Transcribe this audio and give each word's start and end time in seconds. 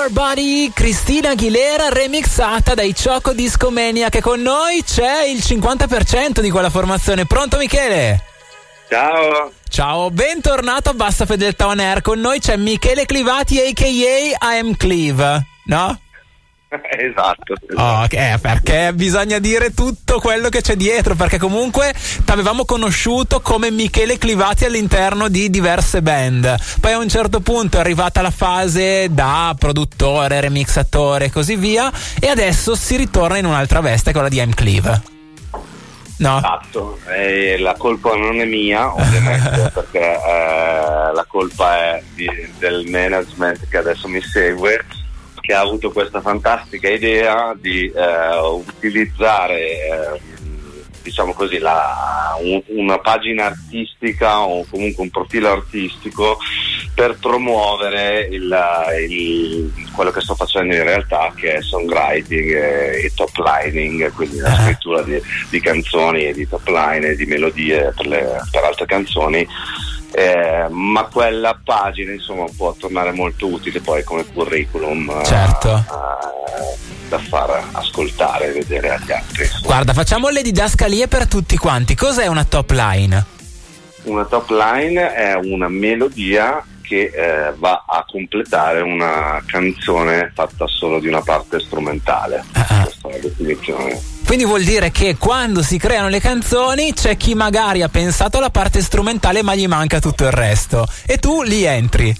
Your 0.00 0.12
Body, 0.12 0.70
Cristina 0.72 1.32
Aguilera 1.32 1.90
remixata 1.90 2.72
dai 2.72 2.94
Choco 2.94 3.34
Discomania 3.34 4.08
che 4.08 4.22
con 4.22 4.40
noi 4.40 4.82
c'è 4.82 5.24
il 5.24 5.40
50% 5.40 6.40
di 6.40 6.48
quella 6.48 6.70
formazione. 6.70 7.26
Pronto 7.26 7.58
Michele? 7.58 8.24
Ciao. 8.88 9.52
Ciao, 9.68 10.10
bentornato 10.10 10.88
a 10.88 10.94
Bassa 10.94 11.26
Fedeltà 11.26 11.66
On 11.66 11.78
Air. 11.78 12.00
Con 12.00 12.18
noi 12.18 12.40
c'è 12.40 12.56
Michele 12.56 13.04
Clivati 13.04 13.60
aka 13.60 13.84
I 13.86 14.34
am 14.40 14.74
Cleve, 14.74 15.46
no? 15.64 16.00
Esatto. 17.00 17.54
Oh, 17.76 18.06
eh, 18.08 18.38
perché 18.40 18.92
bisogna 18.94 19.38
dire 19.38 19.72
tutto 19.72 20.20
quello 20.20 20.48
che 20.48 20.60
c'è 20.60 20.76
dietro, 20.76 21.14
perché 21.14 21.38
comunque 21.38 21.92
ti 21.92 22.30
avevamo 22.30 22.64
conosciuto 22.64 23.40
come 23.40 23.70
Michele 23.70 24.18
Clivati 24.18 24.64
all'interno 24.64 25.28
di 25.28 25.50
diverse 25.50 26.02
band. 26.02 26.54
Poi 26.80 26.92
a 26.92 26.98
un 26.98 27.08
certo 27.08 27.40
punto 27.40 27.76
è 27.76 27.80
arrivata 27.80 28.20
la 28.20 28.30
fase 28.30 29.08
da 29.10 29.54
produttore, 29.58 30.40
remixatore 30.40 31.26
e 31.26 31.30
così 31.30 31.56
via, 31.56 31.90
e 32.20 32.28
adesso 32.28 32.74
si 32.74 32.96
ritorna 32.96 33.38
in 33.38 33.46
un'altra 33.46 33.80
veste, 33.80 34.12
quella 34.12 34.28
di 34.28 34.44
M. 34.44 34.52
Cleve. 34.52 35.02
No. 36.18 36.36
Esatto, 36.36 36.98
e 37.08 37.58
la 37.58 37.74
colpa 37.76 38.14
non 38.14 38.40
è 38.40 38.44
mia, 38.44 38.92
ovviamente, 38.94 39.70
perché 39.72 40.00
eh, 40.00 41.12
la 41.14 41.24
colpa 41.26 41.78
è 41.78 42.02
di, 42.14 42.28
del 42.58 42.86
management 42.88 43.66
che 43.68 43.78
adesso 43.78 44.06
mi 44.06 44.20
segue 44.20 44.84
che 45.50 45.56
ha 45.56 45.60
avuto 45.62 45.90
questa 45.90 46.20
fantastica 46.20 46.88
idea 46.88 47.56
di 47.58 47.90
eh, 47.90 48.38
utilizzare 48.38 49.58
eh, 49.58 50.20
diciamo 51.02 51.32
così 51.32 51.58
la, 51.58 52.38
un, 52.40 52.62
una 52.66 52.98
pagina 52.98 53.46
artistica 53.46 54.42
o 54.42 54.64
comunque 54.70 55.02
un 55.02 55.10
profilo 55.10 55.50
artistico 55.50 56.38
per 56.94 57.18
promuovere 57.20 58.28
il, 58.30 58.56
il, 59.08 59.72
quello 59.92 60.12
che 60.12 60.20
sto 60.20 60.36
facendo 60.36 60.72
in 60.72 60.84
realtà 60.84 61.32
che 61.34 61.54
è 61.54 61.62
songwriting 61.62 62.50
e, 62.52 63.04
e 63.06 63.12
top 63.12 63.36
lining 63.38 64.12
quindi 64.12 64.36
la 64.36 64.52
ah. 64.52 64.62
scrittura 64.62 65.02
di, 65.02 65.20
di 65.48 65.60
canzoni 65.60 66.32
di 66.32 66.46
top 66.46 66.68
line 66.68 67.08
e 67.08 67.16
di 67.16 67.26
melodie 67.26 67.92
per, 67.96 68.06
le, 68.06 68.40
per 68.52 68.62
altre 68.62 68.86
canzoni 68.86 69.44
eh, 70.12 70.66
ma 70.70 71.04
quella 71.04 71.58
pagina 71.62 72.12
insomma 72.12 72.44
può 72.56 72.74
tornare 72.78 73.12
molto 73.12 73.46
utile 73.46 73.80
poi 73.80 74.02
come 74.02 74.24
curriculum 74.24 75.08
eh, 75.08 75.24
certo. 75.24 75.84
uh, 75.88 77.08
da 77.08 77.18
far 77.18 77.68
ascoltare 77.72 78.48
e 78.48 78.52
vedere 78.52 78.90
agli 78.90 79.12
altri. 79.12 79.44
Insomma. 79.44 79.66
Guarda, 79.66 79.92
facciamo 79.92 80.28
le 80.28 80.42
didascalie 80.42 81.08
per 81.08 81.26
tutti 81.26 81.56
quanti. 81.56 81.94
Cos'è 81.94 82.26
una 82.26 82.44
top 82.44 82.70
line? 82.70 83.24
Una 84.04 84.24
top 84.24 84.50
line 84.50 85.12
è 85.12 85.34
una 85.34 85.68
melodia 85.68 86.64
che 86.90 87.12
eh, 87.14 87.52
va 87.56 87.84
a 87.86 88.04
completare 88.04 88.80
una 88.80 89.40
canzone 89.46 90.32
fatta 90.34 90.66
solo 90.66 90.98
di 90.98 91.06
una 91.06 91.20
parte 91.20 91.60
strumentale. 91.60 92.42
Uh-huh. 92.52 92.82
Questa 92.82 93.08
è 93.08 93.12
la 93.12 93.18
definizione. 93.18 94.00
Quindi 94.30 94.46
vuol 94.46 94.62
dire 94.62 94.92
che 94.92 95.16
quando 95.16 95.60
si 95.60 95.76
creano 95.76 96.08
le 96.08 96.20
canzoni 96.20 96.92
c'è 96.92 97.16
chi 97.16 97.34
magari 97.34 97.82
ha 97.82 97.88
pensato 97.88 98.36
alla 98.36 98.50
parte 98.50 98.80
strumentale 98.80 99.42
ma 99.42 99.56
gli 99.56 99.66
manca 99.66 99.98
tutto 99.98 100.22
il 100.22 100.30
resto 100.30 100.86
e 101.04 101.18
tu 101.18 101.42
li 101.42 101.64
entri. 101.64 102.14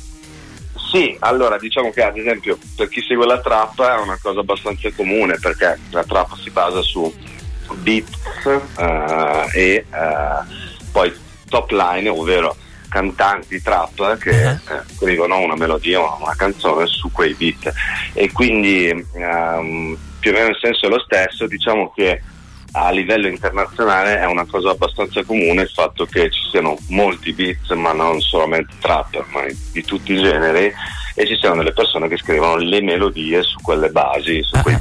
Sì, 0.91 1.17
allora 1.21 1.57
diciamo 1.57 1.93
che 1.93 2.03
ad 2.03 2.17
esempio 2.17 2.59
per 2.75 2.89
chi 2.89 3.01
segue 3.01 3.27
la 3.27 3.39
trap 3.39 3.81
è 3.85 4.01
una 4.01 4.19
cosa 4.21 4.41
abbastanza 4.41 4.91
comune 4.91 5.39
perché 5.41 5.79
la 5.91 6.03
trap 6.03 6.37
si 6.37 6.51
basa 6.51 6.83
su 6.83 7.15
beats 7.75 8.43
uh, 8.45 9.49
e 9.53 9.85
uh, 9.89 10.91
poi 10.91 11.15
top 11.49 11.71
line, 11.71 12.09
ovvero 12.09 12.57
cantanti 12.89 13.63
trap 13.63 14.19
che 14.19 14.31
uh-huh. 14.31 14.75
eh, 14.75 14.83
scrivono 14.97 15.39
una 15.39 15.55
melodia 15.55 16.01
o 16.01 16.19
una 16.21 16.35
canzone 16.35 16.87
su 16.87 17.13
quei 17.13 17.35
beat 17.35 17.73
e 18.15 18.33
quindi 18.33 19.07
um, 19.13 19.97
più 20.21 20.31
o 20.31 20.35
meno 20.35 20.49
il 20.49 20.59
senso 20.61 20.87
è 20.87 20.89
lo 20.89 21.01
stesso, 21.01 21.47
diciamo 21.47 21.93
che 21.95 22.23
a 22.73 22.91
livello 22.91 23.27
internazionale 23.27 24.21
è 24.21 24.27
una 24.27 24.45
cosa 24.45 24.71
abbastanza 24.71 25.25
comune 25.25 25.63
il 25.63 25.71
fatto 25.71 26.07
che 26.07 26.31
ci 26.31 26.41
siano 26.51 26.79
molti 26.89 27.33
beats, 27.33 27.71
ma 27.71 27.93
non 27.93 28.21
solamente 28.21 28.75
trap, 28.79 29.25
ma 29.33 29.45
di 29.73 29.83
tutti 29.83 30.13
i 30.13 30.23
generi, 30.23 30.73
e 31.15 31.27
ci 31.27 31.37
siano 31.37 31.57
delle 31.57 31.73
persone 31.73 32.07
che 32.07 32.17
scrivono 32.17 32.57
le 32.57 32.81
melodie 32.81 33.43
su 33.43 33.59
quelle 33.61 33.89
basi, 33.89 34.41
su 34.43 34.61
quei 34.63 34.77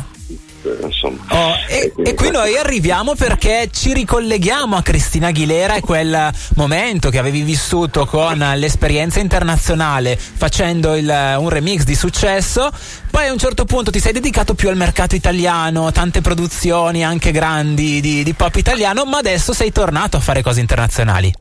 insomma. 0.82 1.24
Oh, 1.30 1.54
e, 1.68 1.94
e, 2.04 2.14
qui 2.14 2.30
noi 2.32 2.58
arriviamo 2.58 3.16
perché 3.16 3.70
ci 3.72 3.94
ricolleghiamo 3.94 4.76
a 4.76 4.82
Cristina 4.82 5.28
Aguilera 5.28 5.76
e 5.76 5.82
quel 5.82 6.32
momento 6.56 7.10
che 7.10 7.18
avevi 7.18 7.42
vissuto 7.42 8.06
con 8.06 8.38
l'esperienza 8.56 9.20
internazionale 9.20 10.18
facendo 10.18 10.96
il, 10.96 11.36
un 11.38 11.50
remix 11.50 11.84
di 11.84 11.96
successo. 11.96 12.70
Poi 13.10 13.28
a 13.28 13.32
un 13.32 13.40
certo 13.40 13.66
punto 13.66 13.92
ti 13.92 14.00
sei 14.00 14.14
dedicato 14.14 14.54
più 14.54 14.70
al 14.70 14.78
mercato 14.78 15.16
italiano, 15.16 15.92
tante 15.92 16.22
produzioni 16.22 17.04
anche 17.04 17.32
grandi 17.32 18.02
di, 18.02 18.24
di 18.24 18.34
pop 18.34 18.56
italiano, 18.56 19.06
ma 19.06 19.18
adesso 19.18 19.54
sei 19.54 19.72
tornato 19.72 20.18
a 20.18 20.20
fare 20.20 20.42
cose 20.42 20.60
internazionali. 20.60 21.34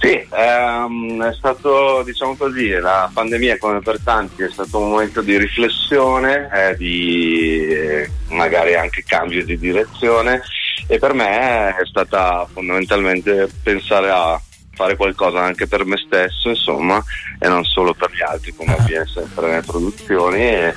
Sì, 0.00 0.26
ehm, 0.32 1.22
è 1.22 1.34
stato 1.34 2.02
diciamo 2.02 2.34
così, 2.34 2.70
la 2.70 3.10
pandemia 3.12 3.58
come 3.58 3.80
per 3.80 4.00
tanti 4.02 4.42
è 4.42 4.48
stato 4.48 4.78
un 4.78 4.88
momento 4.88 5.20
di 5.20 5.36
riflessione, 5.36 6.48
eh, 6.54 6.76
di 6.76 7.66
eh, 7.68 8.10
magari 8.28 8.74
anche 8.74 9.04
cambio 9.06 9.44
di 9.44 9.58
direzione 9.58 10.40
e 10.86 10.98
per 10.98 11.12
me 11.12 11.76
è 11.76 11.84
stata 11.84 12.48
fondamentalmente 12.50 13.50
pensare 13.62 14.08
a 14.08 14.40
fare 14.72 14.96
qualcosa 14.96 15.42
anche 15.42 15.66
per 15.66 15.84
me 15.84 15.98
stesso 15.98 16.48
insomma 16.48 17.04
e 17.38 17.46
non 17.48 17.64
solo 17.64 17.92
per 17.92 18.10
gli 18.10 18.22
altri 18.22 18.54
come 18.54 18.74
avviene 18.74 19.06
sempre 19.06 19.48
nelle 19.48 19.62
produzioni 19.66 20.40
e, 20.40 20.74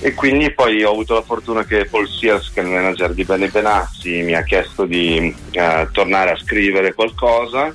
e 0.00 0.14
quindi 0.14 0.52
poi 0.52 0.82
ho 0.82 0.90
avuto 0.90 1.14
la 1.14 1.22
fortuna 1.22 1.64
che 1.64 1.84
Paul 1.84 2.08
Sears 2.08 2.50
che 2.52 2.60
è 2.60 2.64
il 2.64 2.70
manager 2.70 3.12
di 3.12 3.22
Benny 3.22 3.48
Benassi 3.48 4.22
mi 4.22 4.34
ha 4.34 4.42
chiesto 4.42 4.84
di 4.84 5.32
eh, 5.52 5.88
tornare 5.92 6.32
a 6.32 6.38
scrivere 6.38 6.92
qualcosa 6.92 7.72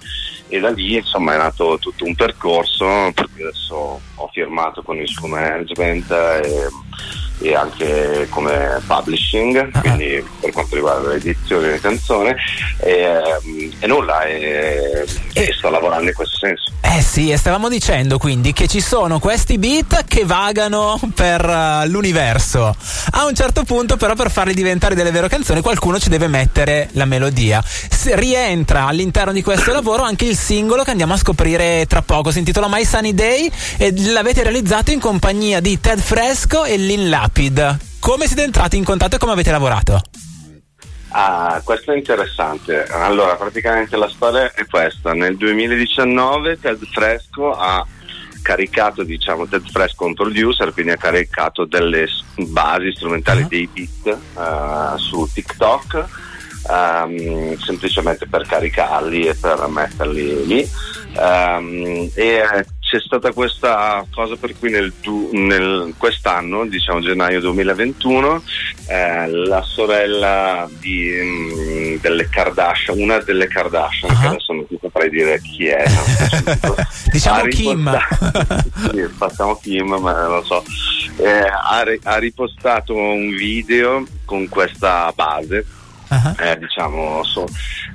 e 0.53 0.59
da 0.59 0.69
lì 0.69 0.97
insomma 0.97 1.33
è 1.33 1.37
nato 1.37 1.79
tutto 1.79 2.05
un 2.05 2.13
percorso 2.13 2.85
perché 3.15 3.41
adesso 3.41 3.99
ho 4.13 4.29
firmato 4.31 4.83
con 4.83 4.97
il 4.97 5.07
suo 5.07 5.27
management 5.27 6.11
e, 6.11 6.67
e 7.39 7.55
anche 7.55 8.27
come 8.29 8.81
publishing 8.85 9.69
ah. 9.73 9.79
quindi 9.79 10.23
per 10.39 10.51
quanto 10.51 10.75
riguarda 10.75 11.09
l'edizione 11.09 11.63
delle 11.63 11.79
canzoni 11.79 12.33
e, 12.77 13.21
e 13.79 13.87
nulla 13.87 14.23
e, 14.23 15.05
e, 15.33 15.53
sto 15.57 15.69
lavorando 15.69 16.07
in 16.07 16.15
questo 16.15 16.37
senso 16.37 16.71
eh 16.81 17.01
sì 17.01 17.31
e 17.31 17.37
stavamo 17.37 17.69
dicendo 17.69 18.17
quindi 18.17 18.53
che 18.53 18.67
ci 18.67 18.79
sono 18.79 19.19
questi 19.19 19.57
beat 19.57 20.05
che 20.05 20.25
vagano 20.25 20.99
per 21.13 21.43
uh, 21.43 21.87
l'universo 21.87 22.75
a 23.11 23.25
un 23.25 23.33
certo 23.33 23.63
punto 23.63 23.97
però 23.97 24.13
per 24.13 24.29
farli 24.29 24.53
diventare 24.53 24.95
delle 24.95 25.11
vere 25.11 25.27
canzoni 25.27 25.61
qualcuno 25.61 25.99
ci 25.99 26.09
deve 26.09 26.27
mettere 26.27 26.89
la 26.91 27.05
melodia 27.05 27.61
Se 27.63 28.15
rientra 28.15 28.85
all'interno 28.85 29.31
di 29.31 29.41
questo 29.41 29.71
lavoro 29.71 30.03
anche 30.03 30.25
il 30.25 30.37
singolo 30.37 30.83
che 30.83 30.91
andiamo 30.91 31.13
a 31.13 31.17
scoprire 31.17 31.85
tra 31.87 32.01
poco. 32.01 32.31
Si 32.31 32.39
intitola 32.39 32.67
My 32.67 32.83
Sunny 32.85 33.13
Day 33.13 33.49
e 33.77 33.93
l'avete 34.11 34.43
realizzato 34.43 34.91
in 34.91 34.99
compagnia 34.99 35.59
di 35.59 35.79
Ted 35.79 35.99
Fresco 35.99 36.65
e 36.65 36.77
Lin 36.85 37.09
Lapid. 37.09 37.77
Come 37.99 38.27
siete 38.27 38.43
entrati 38.43 38.77
in 38.77 38.83
contatto 38.83 39.15
e 39.15 39.17
come 39.17 39.31
avete 39.31 39.51
lavorato? 39.51 40.01
Ah, 41.09 41.61
questo 41.63 41.91
è 41.93 41.97
interessante. 41.97 42.85
Allora, 42.85 43.35
praticamente 43.35 43.95
la 43.95 44.09
storia 44.09 44.51
è 44.53 44.65
questa. 44.65 45.13
Nel 45.13 45.37
2019 45.37 46.59
Ted 46.59 46.83
Fresco 46.91 47.51
ha 47.51 47.85
caricato, 48.41 49.03
diciamo, 49.03 49.47
Ted 49.47 49.69
Fresco 49.69 50.05
un 50.05 50.13
producer, 50.13 50.73
quindi 50.73 50.91
ha 50.91 50.97
caricato 50.97 51.65
delle 51.65 52.07
basi 52.35 52.91
strumentali 52.91 53.41
uh-huh. 53.43 53.47
dei 53.47 53.69
beat 53.71 54.17
uh, 54.33 54.97
su 54.97 55.29
TikTok 55.31 56.05
um, 56.69 57.57
semplicemente 57.57 58.27
per 58.27 58.45
caricarli 58.45 59.25
e 59.25 59.35
per 59.35 59.67
metterli 59.67 60.45
lì. 60.45 60.69
Um, 61.15 62.09
e 62.13 62.65
c'è 62.93 62.99
stata 62.99 63.31
questa 63.31 64.05
cosa 64.13 64.35
per 64.35 64.53
cui 64.59 64.69
nel, 64.69 64.93
nel 65.31 65.95
quest'anno, 65.97 66.67
diciamo 66.67 67.01
gennaio 67.01 67.39
2021, 67.39 68.43
eh, 68.85 69.27
la 69.31 69.63
sorella 69.63 70.69
di, 70.77 71.11
mm, 71.19 71.95
delle 72.01 72.29
Kardashian, 72.29 72.99
una 72.99 73.17
delle 73.17 73.47
Kardashian, 73.47 74.11
uh-huh. 74.11 74.19
che 74.21 74.27
adesso 74.27 74.53
non 74.53 74.67
ti 74.67 74.77
saprei 74.79 75.09
dire 75.09 75.41
chi 75.41 75.69
è, 75.69 75.83
diciamo 77.11 77.45
Kim. 77.45 77.89
sì, 78.91 79.01
facciamo 79.17 79.55
Kim, 79.55 79.95
ma 79.95 80.11
non 80.11 80.35
lo 80.35 80.43
so. 80.43 80.63
Eh, 81.17 81.47
ha, 81.47 81.83
ha 82.03 82.17
ripostato 82.17 82.93
un 82.93 83.29
video 83.29 84.05
con 84.23 84.47
questa 84.49 85.11
base 85.15 85.65
uh-huh. 86.13 86.43
eh, 86.43 86.57
diciamo 86.57 87.23
so, 87.23 87.45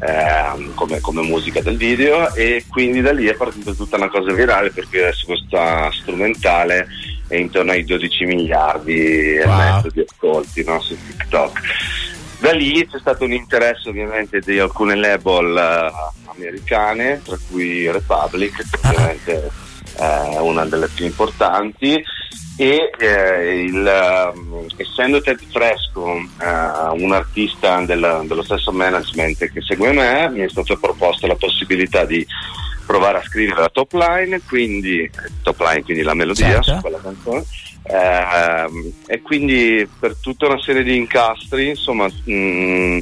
eh, 0.00 0.70
come, 0.74 1.00
come, 1.00 1.22
musica 1.22 1.60
del 1.60 1.76
video 1.76 2.34
e 2.34 2.64
quindi 2.68 3.00
da 3.00 3.12
lì 3.12 3.26
è 3.26 3.34
partita 3.34 3.72
tutta 3.72 3.96
una 3.96 4.08
cosa 4.08 4.32
virale 4.32 4.70
perché 4.70 5.02
adesso 5.04 5.26
questa 5.26 5.90
strumentale 5.92 6.86
è 7.28 7.36
intorno 7.36 7.72
ai 7.72 7.84
12 7.84 8.24
miliardi 8.24 9.38
wow. 9.44 9.52
e 9.52 9.56
mezzo 9.56 9.88
di 9.92 10.04
ascolti 10.06 10.64
no, 10.64 10.80
su 10.80 10.96
TikTok. 10.96 11.60
Da 12.40 12.52
lì 12.52 12.86
c'è 12.86 12.98
stato 12.98 13.24
un 13.24 13.32
interesse 13.32 13.88
ovviamente 13.88 14.38
di 14.40 14.58
alcune 14.60 14.94
label 14.94 15.90
uh, 15.90 16.30
americane, 16.30 17.20
tra 17.22 17.36
cui 17.50 17.90
Republic, 17.90 18.56
che 18.56 18.86
ovviamente 18.86 19.50
è 19.98 20.38
una 20.38 20.64
delle 20.64 20.88
più 20.88 21.04
importanti 21.04 22.02
e 22.56 22.90
eh, 22.98 23.62
il, 23.62 24.32
um, 24.34 24.66
essendo 24.76 25.20
Ted 25.20 25.40
Fresco 25.48 26.02
uh, 26.02 27.02
un 27.02 27.12
artista 27.12 27.80
del, 27.84 28.24
dello 28.26 28.42
stesso 28.42 28.72
management 28.72 29.52
che 29.52 29.60
segue 29.60 29.92
me 29.92 30.28
mi 30.28 30.40
è 30.40 30.48
stata 30.48 30.74
proposta 30.74 31.28
la 31.28 31.36
possibilità 31.36 32.04
di 32.04 32.26
provare 32.84 33.18
a 33.18 33.22
scrivere 33.22 33.60
la 33.60 33.68
top 33.68 33.92
line 33.92 34.40
quindi 34.48 35.08
top 35.42 35.60
line 35.60 35.84
quindi 35.84 36.02
la 36.02 36.14
melodia 36.14 36.60
certo. 36.60 36.74
su 36.74 36.80
quella 36.80 37.00
canzone 37.00 37.44
eh, 37.84 38.92
e 39.06 39.22
quindi 39.22 39.88
per 40.00 40.16
tutta 40.20 40.46
una 40.46 40.60
serie 40.60 40.82
di 40.82 40.96
incastri 40.96 41.68
insomma 41.68 42.06
mh, 42.06 42.32
mm, 42.32 42.98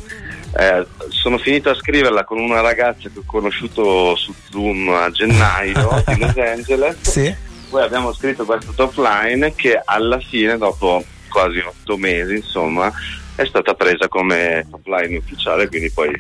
eh, 0.59 0.87
sono 1.17 1.39
finito 1.39 1.71
a 1.71 1.75
scriverla 1.75 2.25
con 2.25 2.39
una 2.39 2.61
ragazza 2.61 3.09
che 3.09 3.19
ho 3.19 3.25
conosciuto 3.27 4.15
su 4.17 4.33
Zoom 4.51 4.89
a 4.91 5.11
gennaio 5.11 6.03
di 6.07 6.19
Los 6.19 6.37
Angeles. 6.37 6.97
Sì. 7.01 7.35
Poi 7.69 7.83
abbiamo 7.83 8.13
scritto 8.13 8.45
questo 8.45 8.73
top 8.73 8.97
line 8.99 9.55
che 9.55 9.81
alla 9.85 10.21
fine, 10.21 10.57
dopo 10.57 11.03
quasi 11.29 11.59
otto 11.59 11.97
mesi, 11.97 12.37
insomma, 12.37 12.93
è 13.35 13.45
stata 13.45 13.75
presa 13.75 14.09
come 14.09 14.67
top 14.71 14.87
line 14.87 15.17
ufficiale, 15.17 15.69
quindi 15.69 15.91
poi 15.91 16.11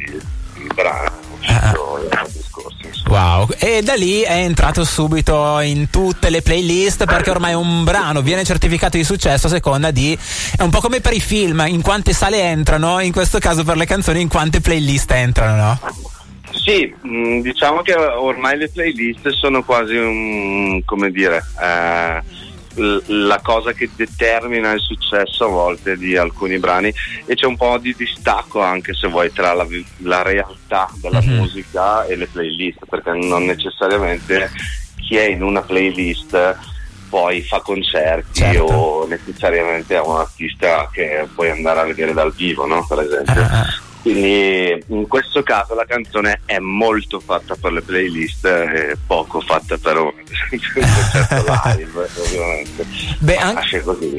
il 0.58 0.70
brano 0.74 1.24
uscito 1.46 2.08
ah. 2.10 2.26
scorsi. 2.48 3.02
Wow, 3.08 3.48
e 3.58 3.82
da 3.82 3.94
lì 3.94 4.20
è 4.22 4.38
entrato 4.38 4.84
subito 4.84 5.60
in 5.60 5.88
tutte 5.90 6.30
le 6.30 6.42
playlist 6.42 7.04
perché 7.04 7.30
ormai 7.30 7.54
un 7.54 7.84
brano 7.84 8.20
viene 8.20 8.44
certificato 8.44 8.96
di 8.96 9.04
successo 9.04 9.46
a 9.46 9.50
seconda 9.50 9.90
di. 9.90 10.16
È 10.56 10.62
un 10.62 10.70
po' 10.70 10.80
come 10.80 11.00
per 11.00 11.12
i 11.12 11.20
film, 11.20 11.64
in 11.68 11.82
quante 11.82 12.12
sale 12.12 12.40
entrano, 12.40 13.00
in 13.00 13.12
questo 13.12 13.38
caso 13.38 13.64
per 13.64 13.76
le 13.76 13.86
canzoni, 13.86 14.20
in 14.20 14.28
quante 14.28 14.60
playlist 14.60 15.10
entrano, 15.12 15.56
no? 15.56 15.80
Sì, 16.50 16.92
mm, 17.06 17.40
diciamo 17.40 17.82
che 17.82 17.94
ormai 17.94 18.56
le 18.56 18.68
playlist 18.68 19.28
sono 19.28 19.62
quasi 19.62 19.94
un, 19.94 20.82
come 20.84 21.10
dire, 21.10 21.44
eh, 21.60 22.22
la 22.76 23.40
cosa 23.42 23.72
che 23.72 23.88
determina 23.94 24.72
il 24.72 24.80
successo 24.80 25.44
a 25.44 25.48
volte 25.48 25.96
di 25.96 26.16
alcuni 26.16 26.58
brani 26.58 26.92
e 27.24 27.34
c'è 27.34 27.46
un 27.46 27.56
po' 27.56 27.78
di 27.78 27.94
distacco 27.96 28.60
anche 28.62 28.94
se 28.94 29.08
vuoi 29.08 29.32
tra 29.32 29.52
la, 29.52 29.66
la 29.98 30.22
realtà 30.22 30.90
della 31.00 31.20
mm-hmm. 31.20 31.36
musica 31.36 32.04
e 32.04 32.16
le 32.16 32.26
playlist 32.26 32.84
perché 32.88 33.12
non 33.12 33.44
necessariamente 33.44 34.50
chi 34.96 35.16
è 35.16 35.24
in 35.24 35.42
una 35.42 35.62
playlist 35.62 36.56
poi 37.08 37.42
fa 37.42 37.60
concerti 37.60 38.40
certo. 38.40 38.64
o 38.64 39.06
necessariamente 39.06 39.94
è 39.94 40.00
un 40.00 40.16
artista 40.16 40.88
che 40.92 41.26
puoi 41.34 41.50
andare 41.50 41.80
a 41.80 41.84
vedere 41.84 42.12
dal 42.12 42.32
vivo, 42.32 42.66
no? 42.66 42.84
per 42.86 43.00
esempio. 43.00 43.40
Uh-huh. 43.40 43.84
Quindi 44.06 44.84
in 44.86 45.08
questo 45.08 45.42
caso 45.42 45.74
la 45.74 45.84
canzone 45.84 46.42
è 46.44 46.60
molto 46.60 47.18
fatta 47.18 47.56
per 47.60 47.72
le 47.72 47.82
playlist 47.82 48.44
e 48.44 48.96
poco 49.04 49.40
fatta 49.40 49.76
per 49.78 49.96
un 49.96 50.12
concerto 50.72 51.34
live, 51.74 52.08
ovviamente. 52.16 52.86
Beh, 53.18 53.36
an- 53.36 53.58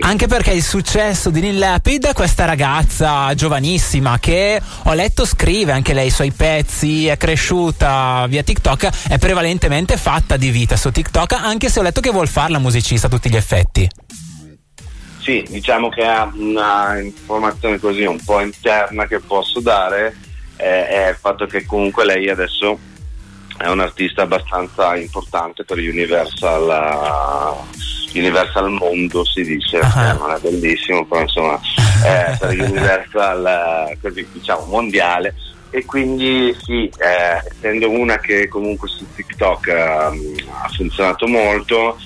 anche 0.01 0.27
perché 0.27 0.51
il 0.51 0.61
successo 0.61 1.29
di 1.29 1.39
Neil 1.39 1.57
Lapid, 1.57 2.13
questa 2.13 2.43
ragazza 2.43 3.33
giovanissima 3.33 4.19
che 4.19 4.59
ho 4.83 4.93
letto 4.93 5.25
scrive 5.25 5.71
anche 5.71 5.93
lei 5.93 6.07
i 6.07 6.11
suoi 6.11 6.31
pezzi, 6.31 7.07
è 7.07 7.15
cresciuta 7.15 8.25
via 8.27 8.43
TikTok, 8.43 9.07
è 9.07 9.17
prevalentemente 9.17 9.95
fatta 9.95 10.35
di 10.35 10.49
vita 10.49 10.75
su 10.75 10.91
TikTok, 10.91 11.31
anche 11.31 11.69
se 11.69 11.79
ho 11.79 11.83
letto 11.83 12.01
che 12.01 12.11
vuol 12.11 12.27
farla 12.27 12.59
musicista 12.59 13.07
a 13.07 13.09
tutti 13.09 13.29
gli 13.29 13.37
effetti. 13.37 13.87
Sì, 15.27 15.45
diciamo 15.49 15.89
che 15.89 16.07
una 16.35 16.97
informazione 16.99 17.79
così 17.79 18.05
un 18.05 18.17
po' 18.23 18.39
interna 18.39 19.07
che 19.07 19.19
posso 19.19 19.59
dare 19.59 20.15
eh, 20.55 20.87
è 20.87 21.09
il 21.09 21.17
fatto 21.17 21.45
che 21.47 21.65
comunque 21.65 22.05
lei 22.05 22.29
adesso 22.29 22.79
è 23.57 23.67
un 23.67 23.81
artista 23.81 24.21
abbastanza 24.21 24.95
importante 24.95 25.65
per 25.65 25.79
Universal, 25.79 27.57
uh, 27.61 28.17
Universal 28.17 28.71
Mondo 28.71 29.25
si 29.25 29.43
dice, 29.43 29.79
uh-huh. 29.79 29.99
eh, 29.99 30.13
non 30.13 30.31
è 30.31 30.39
bellissimo, 30.39 31.05
però 31.05 31.19
insomma 31.19 31.59
eh, 32.05 32.37
per 32.39 32.51
Universal 32.63 33.89
uh, 33.91 33.97
così 33.99 34.25
diciamo 34.31 34.63
mondiale 34.67 35.35
e 35.71 35.83
quindi 35.83 36.55
sì, 36.63 36.89
eh, 36.99 37.43
essendo 37.51 37.89
una 37.89 38.17
che 38.19 38.47
comunque 38.47 38.87
su 38.87 39.05
TikTok 39.13 39.67
uh, 39.67 40.35
ha 40.61 40.69
funzionato 40.69 41.27
molto 41.27 41.97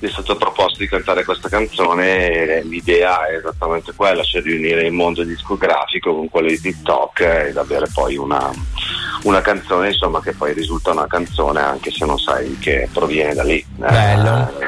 mi 0.00 0.08
è 0.08 0.10
stato 0.10 0.34
proposto 0.36 0.78
di 0.78 0.88
cantare 0.88 1.24
questa 1.24 1.50
canzone 1.50 2.56
e 2.58 2.62
l'idea 2.64 3.26
è 3.26 3.36
esattamente 3.36 3.92
quella, 3.94 4.22
cioè 4.22 4.40
di 4.40 4.54
unire 4.54 4.86
il 4.86 4.92
mondo 4.92 5.22
discografico 5.22 6.14
con 6.14 6.28
quello 6.30 6.48
di 6.48 6.58
TikTok 6.58 7.20
ed 7.20 7.56
avere 7.58 7.86
poi 7.92 8.16
una, 8.16 8.50
una 9.24 9.42
canzone 9.42 9.88
insomma, 9.88 10.20
che 10.22 10.32
poi 10.32 10.54
risulta 10.54 10.92
una 10.92 11.06
canzone 11.06 11.60
anche 11.60 11.90
se 11.90 12.06
non 12.06 12.18
sai 12.18 12.56
che 12.58 12.88
proviene 12.90 13.34
da 13.34 13.42
lì. 13.42 13.62
Bello. 13.76 14.59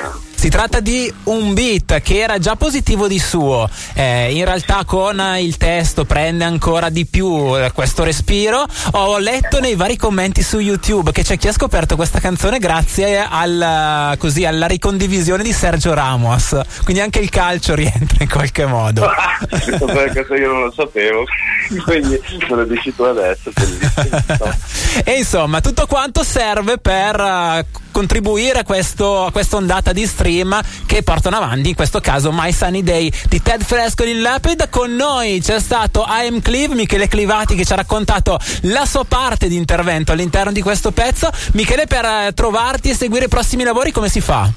Eh, 0.42 0.46
si 0.46 0.48
tratta 0.48 0.80
di 0.80 1.12
un 1.24 1.54
beat 1.54 2.00
che 2.00 2.18
era 2.18 2.38
già 2.38 2.56
positivo 2.56 3.06
di 3.06 3.20
suo, 3.20 3.68
eh, 3.94 4.34
in 4.34 4.44
realtà 4.44 4.84
con 4.84 5.20
il 5.38 5.56
testo 5.56 6.04
prende 6.04 6.42
ancora 6.42 6.88
di 6.88 7.06
più 7.06 7.56
eh, 7.56 7.70
questo 7.72 8.02
respiro. 8.02 8.66
Ho 8.92 9.18
letto 9.18 9.60
nei 9.60 9.76
vari 9.76 9.96
commenti 9.96 10.42
su 10.42 10.58
YouTube 10.58 11.12
che 11.12 11.22
c'è 11.22 11.38
chi 11.38 11.46
ha 11.46 11.52
scoperto 11.52 11.94
questa 11.94 12.18
canzone 12.18 12.58
grazie 12.58 13.24
al, 13.28 14.16
così, 14.18 14.44
alla 14.44 14.66
ricondivisione 14.66 15.44
di 15.44 15.52
Sergio 15.52 15.94
Ramos, 15.94 16.60
quindi 16.82 17.02
anche 17.02 17.20
il 17.20 17.30
calcio 17.30 17.74
rientra 17.74 18.18
in 18.20 18.28
qualche 18.28 18.66
modo. 18.66 19.08
Questo 19.48 20.34
io 20.34 20.52
non 20.52 20.62
lo 20.62 20.72
sapevo, 20.72 21.24
quindi 21.84 22.20
me 22.48 22.56
lo 22.56 22.64
dici 22.64 22.92
tu 22.94 23.04
adesso. 23.04 23.50
e 25.04 25.18
insomma, 25.18 25.60
tutto 25.60 25.86
quanto 25.86 26.24
serve 26.24 26.78
per 26.78 27.20
uh, 27.20 27.80
contribuire 27.92 28.58
a, 28.58 28.64
questo, 28.64 29.26
a 29.26 29.30
questa 29.30 29.56
ondata 29.56 29.92
di 29.92 30.04
stream 30.04 30.60
che 30.86 31.04
portano 31.04 31.36
avanti 31.36 31.68
in 31.68 31.74
questo 31.76 32.00
caso 32.00 32.32
My 32.32 32.52
Sunny 32.52 32.82
Day 32.82 33.12
di 33.28 33.40
Ted 33.40 33.62
Fresco 33.62 34.02
in 34.02 34.20
Lapid. 34.20 34.68
Con 34.68 34.96
noi 34.96 35.40
c'è 35.40 35.60
stato 35.60 36.04
I 36.08 36.26
Am 36.26 36.40
Cleve, 36.40 36.74
Michele 36.74 37.06
Clivati 37.06 37.54
che 37.54 37.64
ci 37.64 37.72
ha 37.72 37.76
raccontato 37.76 38.36
la 38.62 38.84
sua 38.84 39.04
parte 39.04 39.46
di 39.46 39.54
intervento 39.56 40.10
all'interno 40.10 40.50
di 40.50 40.62
questo 40.62 40.90
pezzo. 40.90 41.30
Michele, 41.52 41.86
per 41.86 42.04
eh, 42.04 42.32
trovarti 42.34 42.90
e 42.90 42.94
seguire 42.94 43.26
i 43.26 43.28
prossimi 43.28 43.62
lavori 43.62 43.92
come 43.92 44.08
si 44.08 44.20
fa? 44.20 44.50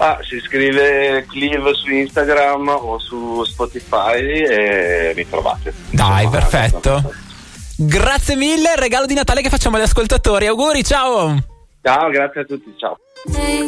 Ah, 0.00 0.18
si 0.22 0.38
scrive 0.46 1.26
Clive 1.28 1.74
su 1.74 1.90
Instagram 1.90 2.68
o 2.68 2.98
su 3.00 3.42
Spotify 3.44 4.20
e 4.20 5.12
mi 5.16 5.28
trovate. 5.28 5.74
Dai, 5.90 6.24
Insomma, 6.24 6.38
perfetto. 6.38 7.12
Grazie 7.76 8.36
mille, 8.36 8.76
regalo 8.76 9.06
di 9.06 9.14
Natale 9.14 9.40
che 9.40 9.48
facciamo 9.50 9.76
agli 9.76 9.82
ascoltatori. 9.82 10.46
Auguri, 10.46 10.84
ciao! 10.84 11.47
Ciao, 11.80 12.10
grazie 12.10 12.40
a 12.40 12.44
tutti, 12.44 12.74
ciao. 12.76 12.98
Hey, 13.34 13.66